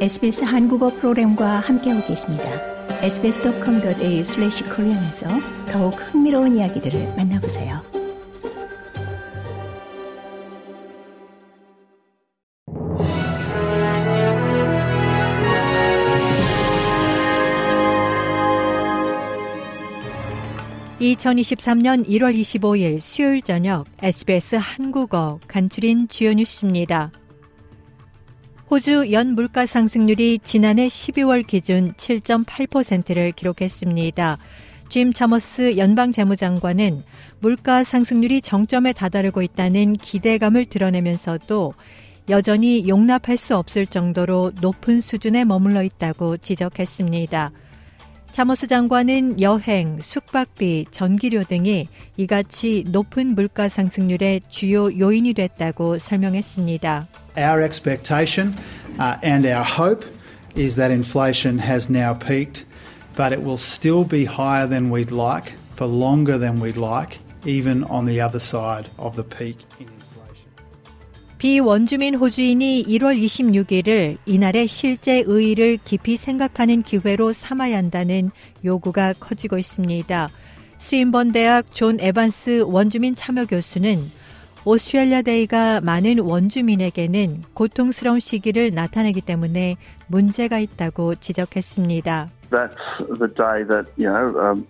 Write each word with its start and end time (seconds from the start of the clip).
SBS 0.00 0.44
한국어 0.44 0.88
프로그램과 0.88 1.60
함께하고 1.60 2.06
계십니다. 2.06 2.44
sbs.com.au/korean에서 3.02 5.28
더욱 5.70 5.90
흥미로운 5.90 6.56
이야기들을 6.56 7.16
만나보세요. 7.18 7.82
(2023년 20.98 22.08
1월 22.08 22.34
25일) 22.40 23.00
수요일 23.00 23.42
저녁 23.42 23.84
SBS 24.02 24.56
한국어 24.56 25.38
간추린 25.46 26.08
주요 26.08 26.32
뉴스입니다. 26.32 27.12
호주 28.70 29.10
연 29.10 29.34
물가 29.34 29.66
상승률이 29.66 30.38
지난해 30.44 30.86
12월 30.86 31.44
기준 31.44 31.92
7.8%를 31.94 33.32
기록했습니다. 33.32 34.38
짐 34.88 35.12
차머스 35.12 35.76
연방 35.76 36.12
재무장관은 36.12 37.02
물가 37.40 37.82
상승률이 37.82 38.42
정점에 38.42 38.92
다다르고 38.92 39.42
있다는 39.42 39.94
기대감을 39.94 40.66
드러내면서도 40.66 41.74
여전히 42.28 42.88
용납할 42.88 43.38
수 43.38 43.56
없을 43.56 43.88
정도로 43.88 44.52
높은 44.60 45.00
수준에 45.00 45.44
머물러 45.44 45.82
있다고 45.82 46.36
지적했습니다. 46.36 47.50
차모스 48.30 48.68
장관은 48.68 49.40
여행, 49.40 49.98
숙박비, 50.00 50.86
전기료 50.92 51.42
등이 51.42 51.88
이같이 52.18 52.84
높은 52.86 53.34
물가 53.34 53.68
상승률의 53.68 54.42
주요 54.48 54.96
요인이 54.96 55.34
됐다고 55.34 55.98
설명했습니다. 55.98 57.08
Our 57.36 57.62
expectation 57.62 58.56
uh, 58.98 59.18
and 59.22 59.46
our 59.46 59.64
hope 59.64 60.04
is 60.54 60.76
that 60.76 60.90
inflation 60.90 61.58
has 61.58 61.88
now 61.88 62.14
peaked, 62.14 62.64
but 63.16 63.32
it 63.32 63.42
will 63.42 63.56
still 63.56 64.04
be 64.04 64.24
higher 64.24 64.66
than 64.66 64.90
we'd 64.90 65.10
like 65.10 65.50
for 65.76 65.86
longer 65.86 66.38
than 66.38 66.60
we'd 66.60 66.76
like, 66.76 67.18
even 67.46 67.84
on 67.84 68.06
the 68.06 68.20
other 68.20 68.40
side 68.40 68.90
of 68.98 69.16
the 69.16 69.24
peak 69.24 69.58
in 69.78 69.88
비원주민 71.40 72.16
호주인이 72.16 72.84
1월 72.86 73.18
26일을 73.18 74.18
이날의 74.26 74.68
실제 74.68 75.24
의의를 75.26 75.78
깊이 75.82 76.18
생각하는 76.18 76.82
기회로 76.82 77.32
삼아야 77.32 77.78
한다는 77.78 78.30
요구가 78.62 79.14
커지고 79.18 79.56
있습니다. 79.56 80.28
스윈번 80.76 81.32
대학 81.32 81.74
존 81.74 81.98
에반스 81.98 82.64
원주민 82.66 83.14
참여 83.14 83.46
교수는 83.46 84.02
오스트레일리아 84.64 85.22
데이가 85.22 85.80
많은 85.80 86.18
원주민에게는 86.18 87.42
고통스러운 87.54 88.20
시기를 88.20 88.72
나타내기 88.74 89.22
때문에 89.22 89.76
문제가 90.06 90.58
있다고 90.58 91.14
지적했습니다. 91.14 92.28
That's 92.50 92.74
the 93.18 93.28
day 93.28 93.64
that 93.64 93.86
you 93.96 94.10
know 94.10 94.34
um, 94.38 94.66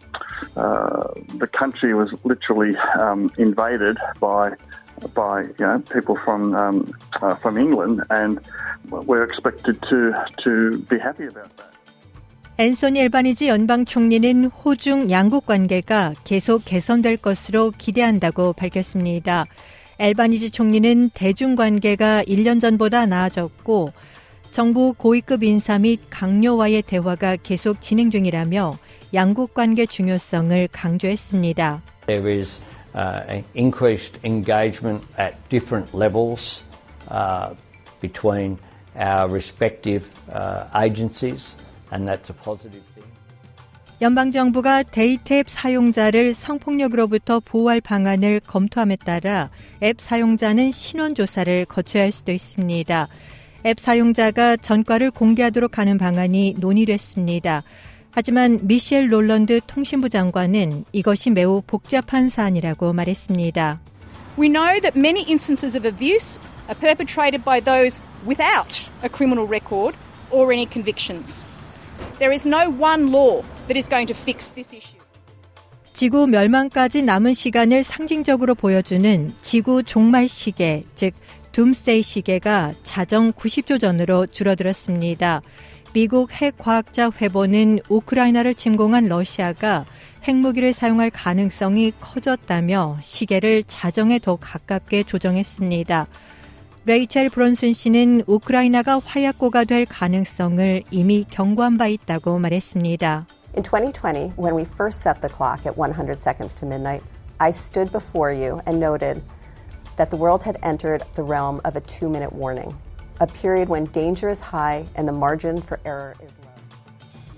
uh, 0.54 1.08
the 1.38 1.48
country 1.48 1.94
was 1.94 2.12
literally 2.24 2.76
um, 3.00 3.30
invaded 3.38 3.96
by 4.20 4.52
by 5.14 5.48
you 5.58 5.66
know 5.66 5.80
people 5.90 6.14
from 6.14 6.54
um, 6.54 6.92
uh, 7.22 7.34
from 7.36 7.56
England, 7.56 8.04
and 8.10 8.38
we're 8.90 9.24
expected 9.24 9.80
to 9.88 10.12
to 10.44 10.78
be 10.90 10.98
happy 10.98 11.26
about 11.26 11.50
that. 11.56 11.72
앤소니 12.58 13.00
엘바니지 13.00 13.48
연방 13.48 13.86
총리는 13.86 14.44
호중 14.44 15.10
양국 15.10 15.46
관계가 15.46 16.12
계속 16.24 16.62
개선될 16.66 17.16
것으로 17.16 17.72
기대한다고 17.76 18.52
밝혔습니다. 18.52 19.46
엘바니지 20.00 20.50
총리는 20.50 21.10
대중 21.12 21.56
관계가 21.56 22.22
1년 22.22 22.58
전보다 22.58 23.04
나아졌고 23.04 23.92
정부 24.50 24.94
고위급 24.94 25.44
인사 25.44 25.78
및 25.78 26.00
강요와의 26.08 26.80
대화가 26.80 27.36
계속 27.36 27.82
진행 27.82 28.10
중이라며 28.10 28.78
양국 29.12 29.52
관계 29.52 29.84
중요성을 29.84 30.68
강조했습니다. 30.72 31.82
There 32.06 32.34
is 32.34 32.62
uh, 32.94 33.42
increased 33.54 34.18
engagement 34.24 35.04
at 35.18 35.36
different 35.50 35.94
levels 35.94 36.64
uh, 37.10 37.54
between 38.00 38.56
our 38.96 39.28
respective 39.28 40.08
uh, 40.32 40.64
agencies, 40.74 41.56
and 41.92 42.08
that's 42.08 42.30
a 42.30 42.34
positive 42.42 42.82
thing. 42.94 43.04
연방정부가 44.00 44.82
데이트 44.84 45.34
앱 45.34 45.50
사용자를 45.50 46.32
성폭력으로부터 46.32 47.38
보호할 47.38 47.82
방안을 47.82 48.40
검토함에 48.46 48.96
따라 48.96 49.50
앱 49.82 50.00
사용자는 50.00 50.72
신원조사를 50.72 51.66
거쳐야 51.66 52.04
할 52.04 52.12
수도 52.12 52.32
있습니다. 52.32 53.08
앱 53.66 53.78
사용자가 53.78 54.56
전과를 54.56 55.10
공개하도록 55.10 55.76
하는 55.76 55.98
방안이 55.98 56.56
논의됐습니다. 56.58 57.62
하지만 58.10 58.60
미셸 58.62 59.12
롤런드 59.12 59.60
통신부 59.66 60.08
장관은 60.08 60.86
이것이 60.92 61.28
매우 61.28 61.60
복잡한 61.66 62.30
사안이라고 62.30 62.94
말했습니다. 62.94 63.80
We 64.38 64.48
know 64.48 64.80
that 64.80 64.98
many 64.98 65.26
instances 65.28 65.76
of 65.76 65.86
abuse 65.86 66.40
are 66.70 66.78
perpetrated 66.80 67.44
by 67.44 67.60
those 67.60 68.02
without 68.26 68.88
a 69.04 69.10
criminal 69.10 69.46
record 69.46 69.94
or 70.32 70.50
any 70.54 70.66
convictions. 70.66 71.49
There 72.18 72.34
is 72.34 72.46
no 72.46 72.68
one 72.70 73.10
law 73.10 73.42
that 73.66 73.76
is 73.76 73.88
going 73.88 74.06
to 74.12 74.16
fix 74.16 74.52
this 74.52 74.74
issue. 74.74 75.00
지구 75.92 76.26
멸망까지 76.26 77.02
남은 77.02 77.34
시간을 77.34 77.84
상징적으로 77.84 78.54
보여주는 78.54 79.32
지구 79.42 79.82
종말 79.82 80.28
시계, 80.28 80.84
즉 80.94 81.12
둠스데이 81.52 82.02
시계가 82.02 82.72
자정 82.84 83.32
90조 83.32 83.80
전으로 83.80 84.26
줄어들었습니다. 84.26 85.42
미국 85.92 86.30
핵과학자 86.32 87.10
회보는 87.10 87.80
우크라이나를 87.88 88.54
침공한 88.54 89.08
러시아가 89.08 89.84
핵무기를 90.26 90.72
사용할 90.72 91.10
가능성이 91.10 91.92
커졌다며 92.00 92.98
시계를 93.02 93.64
자정에 93.66 94.18
더 94.18 94.36
가깝게 94.36 95.02
조정했습니다. 95.02 96.06
레이첼 96.90 97.28
브론슨 97.28 97.72
씨는 97.72 98.24
우크라이나가 98.26 98.98
화약고가 98.98 99.62
될 99.62 99.86
가능성을 99.86 100.82
이미 100.90 101.24
경고한 101.30 101.78
바 101.78 101.86
있다고 101.86 102.40
말했습니다. 102.40 103.26
In 103.56 103.62
2020, 103.62 104.32
when 104.36 104.56
we 104.56 104.64
first 104.64 104.98
set 104.98 105.20
the 105.20 105.32
clock 105.32 105.64
at 105.64 105.78
100 105.78 106.18
seconds 106.20 106.56
to 106.56 106.66
midnight, 106.66 107.04
I 107.38 107.50
stood 107.50 107.92
before 107.92 108.34
you 108.34 108.58
and 108.66 108.82
noted 108.82 109.22
that 109.98 110.10
the 110.10 110.18
world 110.18 110.42
had 110.42 110.58
entered 110.66 111.06
the 111.14 111.22
realm 111.22 111.60
of 111.62 111.78
a 111.78 111.80
two 111.86 112.10
minute 112.10 112.34
warning. 112.34 112.74
a 113.20 113.26
period 113.26 113.68
when 113.68 113.84
danger 113.92 114.28
is 114.28 114.40
high 114.40 114.84
and 114.96 115.06
the 115.06 115.14
margin 115.14 115.62
for 115.62 115.78
error 115.84 116.14
is 116.18 116.32
low. 116.42 116.50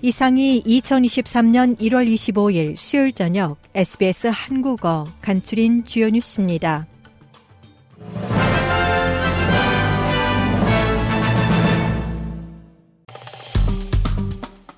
이상이 0.01 0.63
2023년 0.65 1.77
1월 1.77 2.07
25일 2.07 2.75
수요일 2.75 3.13
저녁 3.13 3.57
SBS 3.75 4.27
한국어 4.33 5.05
간추린 5.21 5.85
주요 5.85 6.09
뉴스입니다. 6.09 6.87